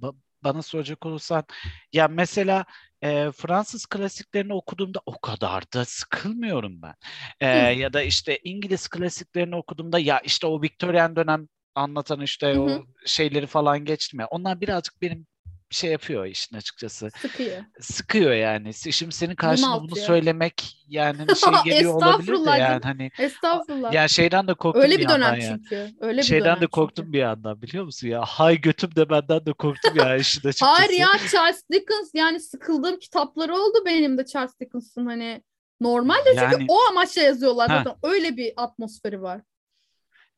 [0.44, 1.44] Bana soracak olursan
[1.92, 2.64] ya mesela
[3.02, 6.94] e, Fransız klasiklerini okuduğumda o kadar da sıkılmıyorum ben.
[7.40, 12.60] E, ya da işte İngiliz klasiklerini okuduğumda ya işte o Victorian dönem anlatan işte Hı-hı.
[12.60, 14.26] o şeyleri falan geçtim ya.
[14.26, 15.26] Onlar birazcık benim
[15.70, 17.10] şey yapıyor işin açıkçası.
[17.20, 17.64] Sıkıyor.
[17.80, 18.74] Sıkıyor yani.
[18.74, 23.10] Şimdi senin karşında bunu söylemek yani şey geliyor olabilir de yani hani.
[23.18, 23.92] Estağfurullah.
[23.92, 25.42] Yani şeyden de korktum Öyle bir, bir dönem yani.
[25.42, 25.90] çünkü.
[26.00, 27.12] Öyle bir şeyden dönem de korktum çünkü.
[27.12, 28.20] bir yandan biliyor musun ya?
[28.20, 30.72] Hay götüm de benden de korktum ya işin açıkçası.
[30.72, 35.42] Hayır ya Charles Dickens yani sıkıldığım kitapları oldu benim de Charles Dickens'ın hani
[35.80, 37.94] normalde çünkü yani, o amaçla yazıyorlar zaten.
[38.02, 39.40] Öyle bir atmosferi var.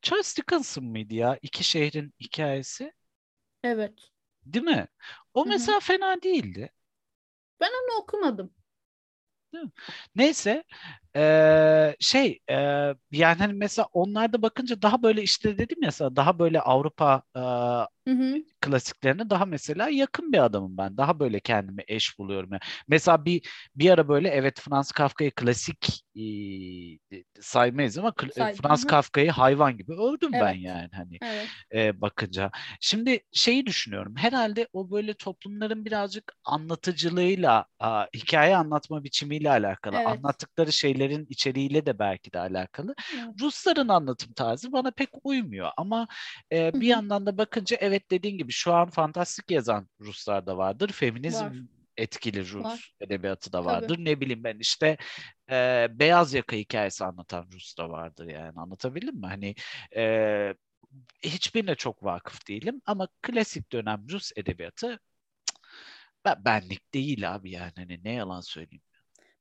[0.03, 1.39] Charles Dickinson mıydı ya?
[1.43, 2.93] İki şehrin hikayesi.
[3.65, 3.95] Evet.
[4.53, 4.89] Değil mi?
[5.35, 5.69] O Hı hı.
[5.69, 6.73] mesela fena değildi.
[7.61, 8.55] Ben onu okumadım.
[10.17, 10.65] Neyse
[11.17, 16.39] eee, şey eee, yani hani mesela onlarda bakınca daha böyle işte dedim ya sana daha
[16.39, 17.43] böyle Avrupa eee,
[18.09, 18.37] Hı hı.
[18.61, 20.97] klasiklerine daha mesela yakın bir adamım ben.
[20.97, 22.51] Daha böyle kendimi eş buluyorum.
[22.53, 22.61] Yani.
[22.89, 23.43] Mesela bir
[23.77, 26.99] bir ara böyle evet Franz Kafka'yı klasik eee,
[27.41, 28.85] saymayız ama kl- Say- Franz.
[28.85, 30.57] Kafka'yı hayvan gibi övdüm ben Evet.
[30.61, 31.49] yani hani Evet.
[31.75, 32.51] e, bakınca.
[32.81, 34.15] Şimdi şeyi düşünüyorum.
[34.17, 39.97] Herhalde o böyle toplumların birazcık anlatıcılığıyla, a, hikaye anlatma biçimiyle alakalı.
[39.97, 40.07] Evet.
[40.07, 40.73] Anlattıkları
[41.09, 42.95] şeylerin içeriğiyle de belki de alakalı.
[43.15, 43.29] Evet.
[43.41, 46.09] Rusların anlatım tarzı bana pek uymuyor ama
[46.53, 50.93] e, bir yandan da bakınca evet dediğin gibi şu an fantastik yazan Ruslar da vardır.
[50.93, 51.57] Feminizm Var.
[51.97, 52.95] etkili Rus Var.
[53.01, 53.67] edebiyatı da Tabii.
[53.67, 53.97] vardır.
[53.99, 54.97] Ne bileyim ben işte
[55.51, 59.27] e, beyaz yaka hikayesi anlatan Rus da vardır yani anlatabildim mi?
[59.27, 59.55] Hani
[59.97, 60.55] e,
[61.23, 65.01] hiçbirine çok vakıf değilim ama klasik dönem Rus edebiyatı
[66.45, 68.83] benlik değil abi yani hani ne yalan söyleyeyim.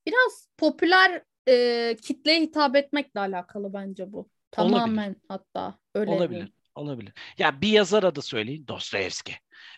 [0.07, 4.17] Biraz popüler e, kitleye hitap etmekle alakalı bence bu.
[4.17, 4.29] Olabilir.
[4.51, 6.29] Tamamen hatta öyle Olabilir.
[6.29, 6.53] diyeyim.
[6.75, 7.13] Olabilir.
[7.37, 9.33] Ya bir yazar adı söyleyin Dostoyevski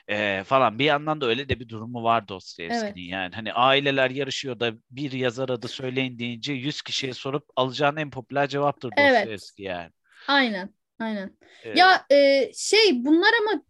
[0.10, 0.80] Ee, falan.
[0.80, 2.86] Bir yandan da öyle de bir durumu var Dostoyevski'nin.
[2.86, 2.98] Evet.
[2.98, 8.10] Yani hani aileler yarışıyor da bir yazar adı söyleyin deyince 100 kişiye sorup alacağın en
[8.10, 9.16] popüler cevaptır Evet.
[9.20, 9.92] Dostoyevski yani.
[10.28, 10.70] Aynen.
[11.00, 11.38] Aynen.
[11.64, 13.62] Ee, Ya e, şey bunlar ama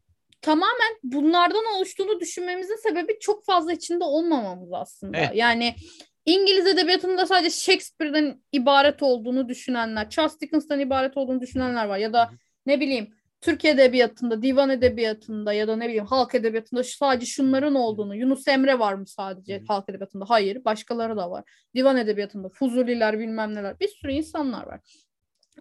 [0.41, 5.17] tamamen bunlardan oluştuğunu düşünmemizin sebebi çok fazla içinde olmamamız aslında.
[5.17, 5.31] Evet.
[5.33, 5.75] Yani
[6.25, 11.97] İngiliz edebiyatında sadece Shakespeare'den ibaret olduğunu düşünenler, Charles Dickens'tan ibaret olduğunu düşünenler var.
[11.97, 12.32] Ya da
[12.65, 18.15] ne bileyim Türk edebiyatında, divan edebiyatında ya da ne bileyim halk edebiyatında sadece şunların olduğunu,
[18.15, 19.63] Yunus Emre var mı sadece hı.
[19.67, 20.25] halk edebiyatında?
[20.27, 21.43] Hayır, başkaları da var.
[21.75, 24.79] Divan edebiyatında Fuzuliler bilmem neler bir sürü insanlar var.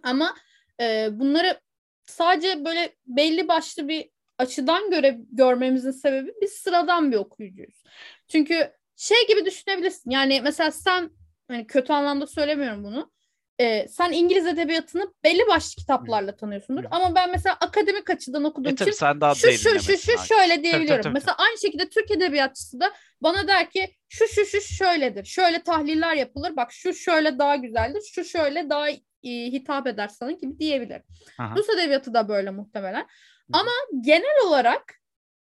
[0.02, 0.34] Ama
[0.80, 1.60] e, bunları
[2.06, 7.82] sadece böyle belli başlı bir açıdan göre görmemizin sebebi biz sıradan bir okuyucuyuz.
[8.28, 10.10] Çünkü şey gibi düşünebilirsin.
[10.10, 11.10] Yani mesela sen
[11.48, 13.12] hani kötü anlamda söylemiyorum bunu.
[13.60, 16.82] Ee, sen İngiliz edebiyatını belli başlı kitaplarla tanıyorsundur.
[16.82, 16.90] Hı hı.
[16.90, 20.18] Ama ben mesela akademik açıdan okuduğum E tabii için sen daha şu şu şu şu
[20.18, 21.02] şöyle diyebiliyorum.
[21.02, 25.24] tabii, Mesela aynı şekilde Türk edebiyatçısı da bana der ki şu şu şu şöyledir.
[25.24, 26.56] Şöyle tahliller yapılır.
[26.56, 28.02] Bak şu şöyle daha güzeldir.
[28.14, 31.02] Şu şöyle daha e, hitap eder sana gibi diyebilir.
[31.38, 31.54] Aha.
[31.56, 33.06] Rus edebiyatı da böyle muhtemelen.
[33.52, 34.94] Ama genel olarak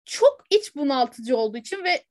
[0.04, 2.04] çok iç bunaltıcı olduğu için ve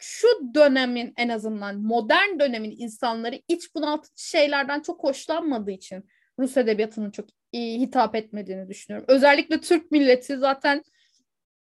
[0.00, 6.04] şu dönemin en azından modern dönemin insanları iç bunaltıcı şeylerden çok hoşlanmadığı için
[6.38, 9.06] Rus edebiyatının çok iyi hitap etmediğini düşünüyorum.
[9.08, 10.82] Özellikle Türk milleti zaten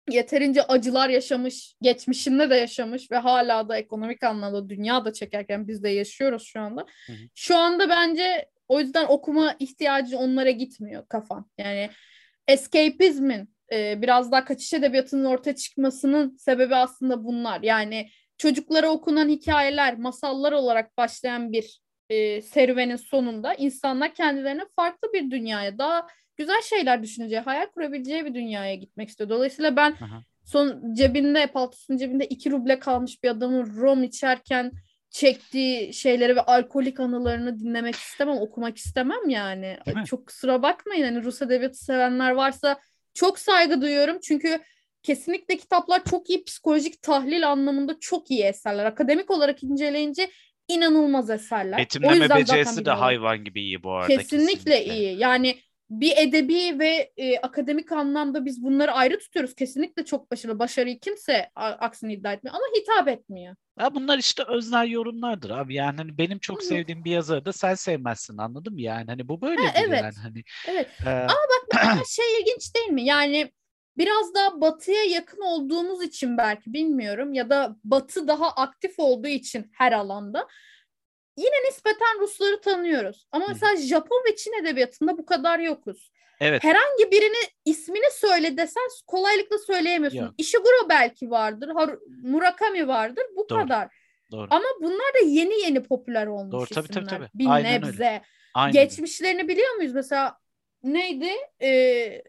[0.09, 5.83] yeterince acılar yaşamış, geçmişinde de yaşamış ve hala da ekonomik anlamda dünya da çekerken biz
[5.83, 6.85] de yaşıyoruz şu anda.
[7.07, 7.17] Hı hı.
[7.35, 11.49] Şu anda bence o yüzden okuma ihtiyacı onlara gitmiyor kafan.
[11.57, 11.89] Yani
[12.47, 17.61] escapizmin e, biraz daha kaçış edebiyatının ortaya çıkmasının sebebi aslında bunlar.
[17.61, 25.31] Yani çocuklara okunan hikayeler, masallar olarak başlayan bir e, serüvenin sonunda insanlar kendilerine farklı bir
[25.31, 29.29] dünyaya, daha güzel şeyler düşüneceği, hayal kurabileceği bir dünyaya gitmek istiyor.
[29.29, 30.23] Dolayısıyla ben Aha.
[30.45, 34.71] son cebinde, paltosunun cebinde iki ruble kalmış bir adamın rom içerken
[35.09, 39.77] çektiği şeyleri ve alkolik anılarını dinlemek istemem, okumak istemem yani.
[40.05, 42.79] Çok kusura bakmayın hani Rus edebiyatı sevenler varsa
[43.13, 44.19] çok saygı duyuyorum.
[44.23, 44.59] Çünkü
[45.03, 48.85] kesinlikle kitaplar çok iyi psikolojik tahlil anlamında çok iyi eserler.
[48.85, 50.29] Akademik olarak inceleyince
[50.67, 51.77] inanılmaz eserler.
[51.77, 54.17] Betimleme becerisi de hayvan gibi iyi bu arada.
[54.17, 55.17] Kesinlikle, iyi.
[55.17, 55.55] Yani
[55.89, 59.55] bir edebi ve e, akademik anlamda biz bunları ayrı tutuyoruz.
[59.55, 60.59] Kesinlikle çok başarılı.
[60.59, 63.55] Başarıyı kimse a- aksini iddia etmiyor ama hitap etmiyor.
[63.79, 65.73] Ya bunlar işte öznel yorumlardır abi.
[65.75, 66.67] Yani hani benim çok Hı hı.
[66.67, 68.81] sevdiğim bir yazarı da sen sevmezsin anladın mı?
[68.81, 70.01] Yani hani bu böyle Ha, evet.
[70.03, 70.43] yani hani.
[70.67, 70.87] Evet.
[71.05, 73.05] e, Ama şey ilginç değil mi?
[73.05, 73.51] Yani
[73.97, 79.71] biraz daha batıya yakın olduğumuz için belki bilmiyorum ya da batı daha aktif olduğu için
[79.73, 80.47] her alanda
[81.39, 83.27] yine nispeten Rusları tanıyoruz.
[83.31, 86.11] Ama mesela Japon ve Çin edebiyatında bu kadar yokuz.
[86.39, 86.63] evet.
[86.63, 90.19] Herhangi birini ismini söyle desen kolaylıkla söyleyemiyorsun.
[90.19, 90.33] Yok.
[90.37, 93.59] Ishiguro belki vardır, Haru- Murakami vardır bu Doğru.
[93.61, 93.87] kadar.
[94.31, 94.47] Doğru.
[94.49, 97.17] Ama bunlar da yeni yeni popüler olmuş Doğru, tabii, tabii, isimler.
[97.19, 97.29] tabii.
[97.33, 97.87] Bir Aynen öyle.
[97.87, 98.21] nebze.
[98.53, 98.73] Aynen.
[98.73, 99.93] Geçmişlerini biliyor muyuz?
[99.93, 100.37] Mesela
[100.83, 101.31] neydi?
[101.61, 102.23] Ee,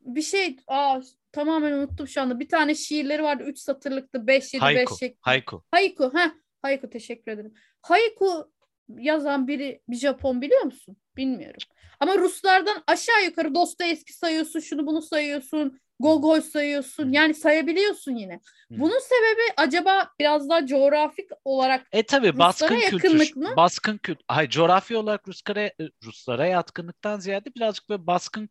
[0.00, 1.00] bir şey aa
[1.32, 2.40] tamamen unuttum şu anda.
[2.40, 3.42] Bir tane şiirleri vardı.
[3.46, 4.26] Üç satırlıktı.
[4.26, 4.90] Beş yedi Haiku.
[4.92, 5.18] beş şeklinde.
[5.20, 5.64] Haiku.
[5.70, 6.10] Haiku.
[6.14, 6.30] Heh,
[6.62, 7.54] Haiku teşekkür ederim.
[7.82, 8.52] Haiku
[8.88, 10.96] yazan biri bir Japon biliyor musun?
[11.16, 11.60] Bilmiyorum.
[12.00, 15.80] Ama Ruslardan aşağı yukarı Dostoyevski sayıyorsun, şunu bunu sayıyorsun.
[16.00, 17.12] Gogol sayıyorsun.
[17.12, 18.40] Yani sayabiliyorsun yine.
[18.70, 23.56] Bunun sebebi acaba biraz daha coğrafik olarak E tabii baskın kültür, mı?
[23.56, 25.70] baskın kültür, hayır coğrafi olarak Ruslara,
[26.04, 28.50] Ruslara yatkınlıktan ziyade birazcık böyle baskın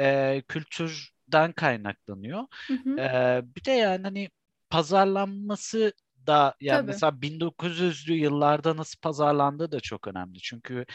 [0.00, 2.46] e, kültürden kaynaklanıyor.
[2.66, 3.00] Hı hı.
[3.00, 4.30] E, bir de yani hani
[4.70, 5.92] pazarlanması
[6.26, 6.86] da yani Tabii.
[6.86, 10.38] mesela 1900'lü yıllarda nasıl pazarlandığı da çok önemli.
[10.40, 10.86] Çünkü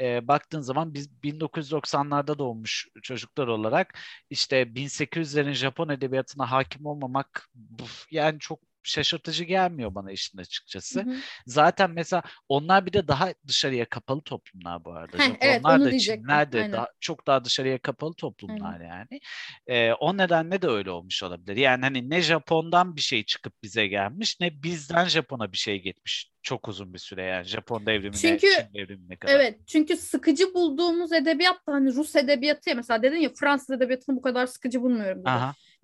[0.00, 3.98] e, baktığın zaman biz 1990'larda doğmuş çocuklar olarak
[4.30, 11.00] işte 1800'lerin Japon edebiyatına hakim olmamak bu- yani çok şaşırtıcı gelmiyor bana işin açıkçası.
[11.00, 11.14] Hı hı.
[11.46, 15.18] Zaten mesela onlar bir de daha dışarıya kapalı toplumlar bu arada.
[15.18, 15.98] Heh, evet, onu da.
[15.98, 16.72] Çinler de Aynen.
[16.72, 19.20] daha, çok daha dışarıya kapalı toplumlar yani.
[19.66, 21.56] Ee, o nedenle de öyle olmuş olabilir.
[21.56, 26.32] Yani hani ne Japon'dan bir şey çıkıp bize gelmiş ne bizden Japon'a bir şey gitmiş
[26.42, 29.34] çok uzun bir süre yani Japon devrimine, Çünkü- Çin devrimine kadar.
[29.34, 34.16] Evet çünkü sıkıcı bulduğumuz edebiyat da hani Rus edebiyatı ya mesela dedin ya Fransız edebiyatını
[34.16, 35.22] bu kadar sıkıcı bulmuyorum.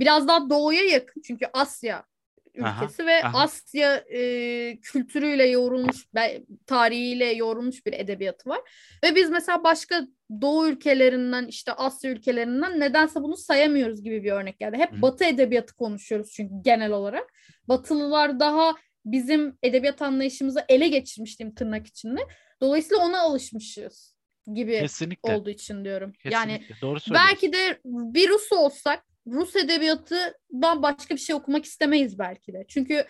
[0.01, 2.05] Biraz daha doğuya yakın çünkü Asya
[2.63, 3.39] Aha, ülkesi ve aha.
[3.39, 6.07] Asya e, kültürüyle yoğrulmuş,
[6.67, 8.61] tarihiyle yoğrulmuş bir edebiyatı var.
[9.05, 10.07] Ve biz mesela başka
[10.41, 14.77] Doğu ülkelerinden işte Asya ülkelerinden nedense bunu sayamıyoruz gibi bir örnek geldi.
[14.77, 15.03] Hep Hı.
[15.03, 17.33] Batı edebiyatı konuşuyoruz çünkü genel olarak.
[17.69, 22.21] Batılılar daha bizim edebiyat anlayışımızı ele geçirmiş diyeyim tırnak içinde.
[22.61, 24.17] Dolayısıyla ona alışmışız
[24.55, 25.35] gibi kesinlikle.
[25.35, 26.13] olduğu için diyorum.
[26.25, 26.81] Yani kesinlikle.
[26.83, 27.29] Doğru söylüyorsun.
[27.31, 32.65] belki de bir Rus olsak Rus edebiyatından başka bir şey okumak istemeyiz belki de.
[32.69, 33.07] Çünkü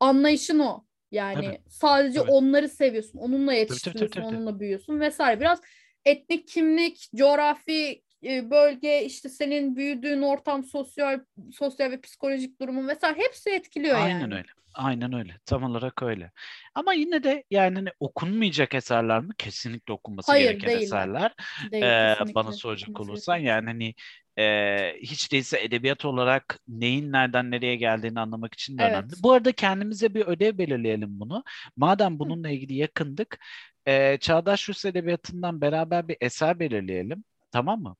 [0.00, 0.84] anlayışın o.
[1.10, 1.60] Yani Tabii.
[1.68, 2.30] sadece Tabii.
[2.30, 4.36] onları seviyorsun, onunla tabii, yetiştiriyorsun, tabii, tabii.
[4.36, 5.40] onunla büyüyorsun vesaire.
[5.40, 5.60] Biraz
[6.04, 11.20] etnik kimlik, coğrafi bölge, işte senin büyüdüğün ortam, sosyal
[11.52, 14.34] sosyal ve psikolojik durumun vesaire hepsi etkiliyor Aynen yani.
[14.34, 14.48] öyle.
[14.74, 15.38] Aynen öyle.
[15.46, 16.30] Tam olarak öyle.
[16.74, 19.30] Ama yine de yani hani okunmayacak eserler mi?
[19.38, 20.82] Kesinlikle okunması Hayır, gereken değiller.
[20.82, 21.34] eserler.
[21.72, 22.34] Değil, Ee, kesinlikle.
[22.34, 23.94] bana soracak olursan yani hani
[24.38, 28.94] e, hiç değilse edebiyat olarak neyin nereden nereye geldiğini anlamak için de Evet.
[28.94, 29.12] önemli.
[29.22, 31.44] Bu arada kendimize bir ödev belirleyelim bunu.
[31.76, 33.38] Madem bununla ilgili yakındık,
[33.86, 37.24] e, Çağdaş Rus Edebiyatı'ndan beraber bir eser belirleyelim.
[37.52, 37.96] Tamam mı?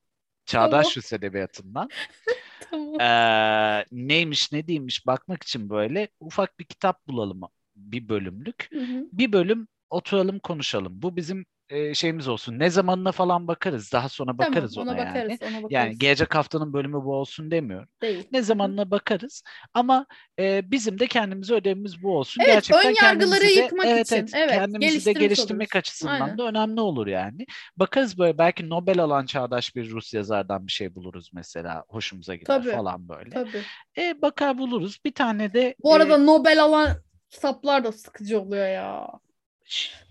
[0.49, 0.97] Çağdaş.
[0.97, 1.89] Rus Edebiyatı'ndan.
[2.71, 3.01] Tamam.
[3.01, 7.41] Ee, neymiş ne değilmiş bakmak için böyle ufak bir kitap bulalım
[7.77, 8.69] bir bölümlük.
[8.73, 9.05] Hı hı.
[9.13, 11.03] Bir bölüm oturalım konuşalım.
[11.03, 12.59] Bu bizim e, şeyimiz olsun.
[12.59, 13.92] Ne zamanına falan bakarız.
[13.92, 15.38] Daha sonra bakarız tamam, ona, ona bakarız, yani.
[15.42, 15.72] ona bakarız.
[15.72, 17.88] Yani gelecek haftanın bölümü bu olsun demiyorum.
[18.02, 18.28] Değil.
[18.33, 19.42] Ne zamanına bakarız.
[19.74, 20.07] Ama
[20.38, 22.40] e, bizim de kendimize ödevimiz bu olsun.
[22.44, 24.16] Evet, Gerçekten ön yargıları de- yıkmak evet, için.
[24.16, 25.78] Evet, Evet, kendimizi de geliştirmek oluruz.
[25.78, 26.38] açısından Aynen.
[26.38, 27.46] da önemli olur yani.
[27.76, 31.85] Bakarız böyle belki Nobel alan çağdaş bir Rus yazardan bir şey buluruz mesela.
[31.88, 33.31] Hoşumuza gider Tabii, falan böyle.
[33.31, 33.62] Tabii.
[33.98, 34.98] E, bakar buluruz.
[35.04, 36.88] Bir tane de Bu arada e, Nobel alan
[37.31, 39.09] kitaplar da sıkıcı oluyor ya.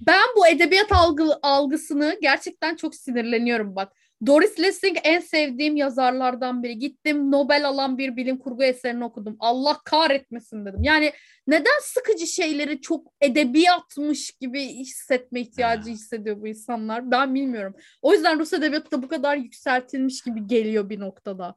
[0.01, 3.93] Ben bu edebiyat algı, algısını gerçekten çok sinirleniyorum bak.
[4.25, 6.79] Doris Lessing en sevdiğim yazarlardan biri.
[6.79, 9.35] Gittim Nobel alan bir bilim kurgu eserini okudum.
[9.39, 10.83] Allah kahretmesin dedim.
[10.83, 11.13] Yani
[11.47, 17.11] neden sıkıcı şeyleri çok edebiyatmış gibi hissetme ihtiyacı hissediyor bu insanlar?
[17.11, 17.75] Ben bilmiyorum.
[18.01, 21.55] O yüzden Rus edebiyatı da bu kadar yükseltilmiş gibi geliyor bir noktada.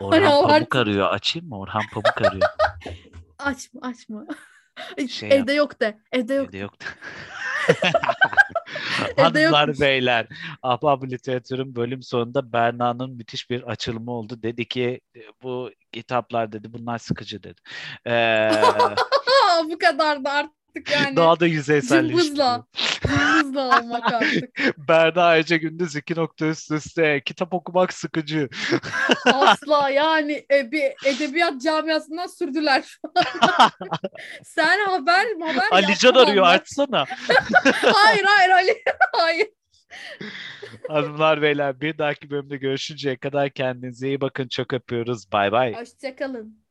[0.00, 1.10] Orhan Hani Pamuk artık- arıyor.
[1.10, 1.58] Açayım mı?
[1.58, 2.48] Orhan Pamuk arıyor.
[3.38, 4.26] Açma açma.
[5.08, 5.98] Şey Evde yok de.
[6.12, 6.48] Evde yok.
[6.48, 6.86] Evde yoktu.
[9.16, 10.26] Evde Hanımlar beyler
[10.62, 14.42] Ahbap Literatür'ün bölüm sonunda Berna'nın müthiş bir açılımı oldu.
[14.42, 17.60] Dedi ki e, bu kitaplar dedi bunlar sıkıcı dedi.
[18.06, 18.50] Ee,
[19.70, 21.16] bu kadar da artık yani.
[21.16, 22.22] daha da yüzeyselleşti.
[22.24, 22.66] Cımbızla.
[23.06, 24.58] Cımbızla olmak artık.
[24.88, 28.48] Berna Ece Gündüz iki nokta üst üste kitap okumak sıkıcı.
[29.26, 32.98] Asla yani e, bir edebiyat camiasından sürdüler şu
[33.58, 33.70] an.
[34.44, 36.60] Sen haber haber Alican arıyor anlat.
[36.60, 37.04] açsana.
[37.82, 38.82] Hayır hayır Ali.
[39.12, 39.46] Hayır.
[40.88, 44.48] Hanımlar beyler bir dahaki bölümde görüşünceye kadar kendinize iyi bakın.
[44.48, 45.32] Çok öpüyoruz.
[45.32, 45.74] Bay bay.
[45.74, 46.65] Hoşçakalın.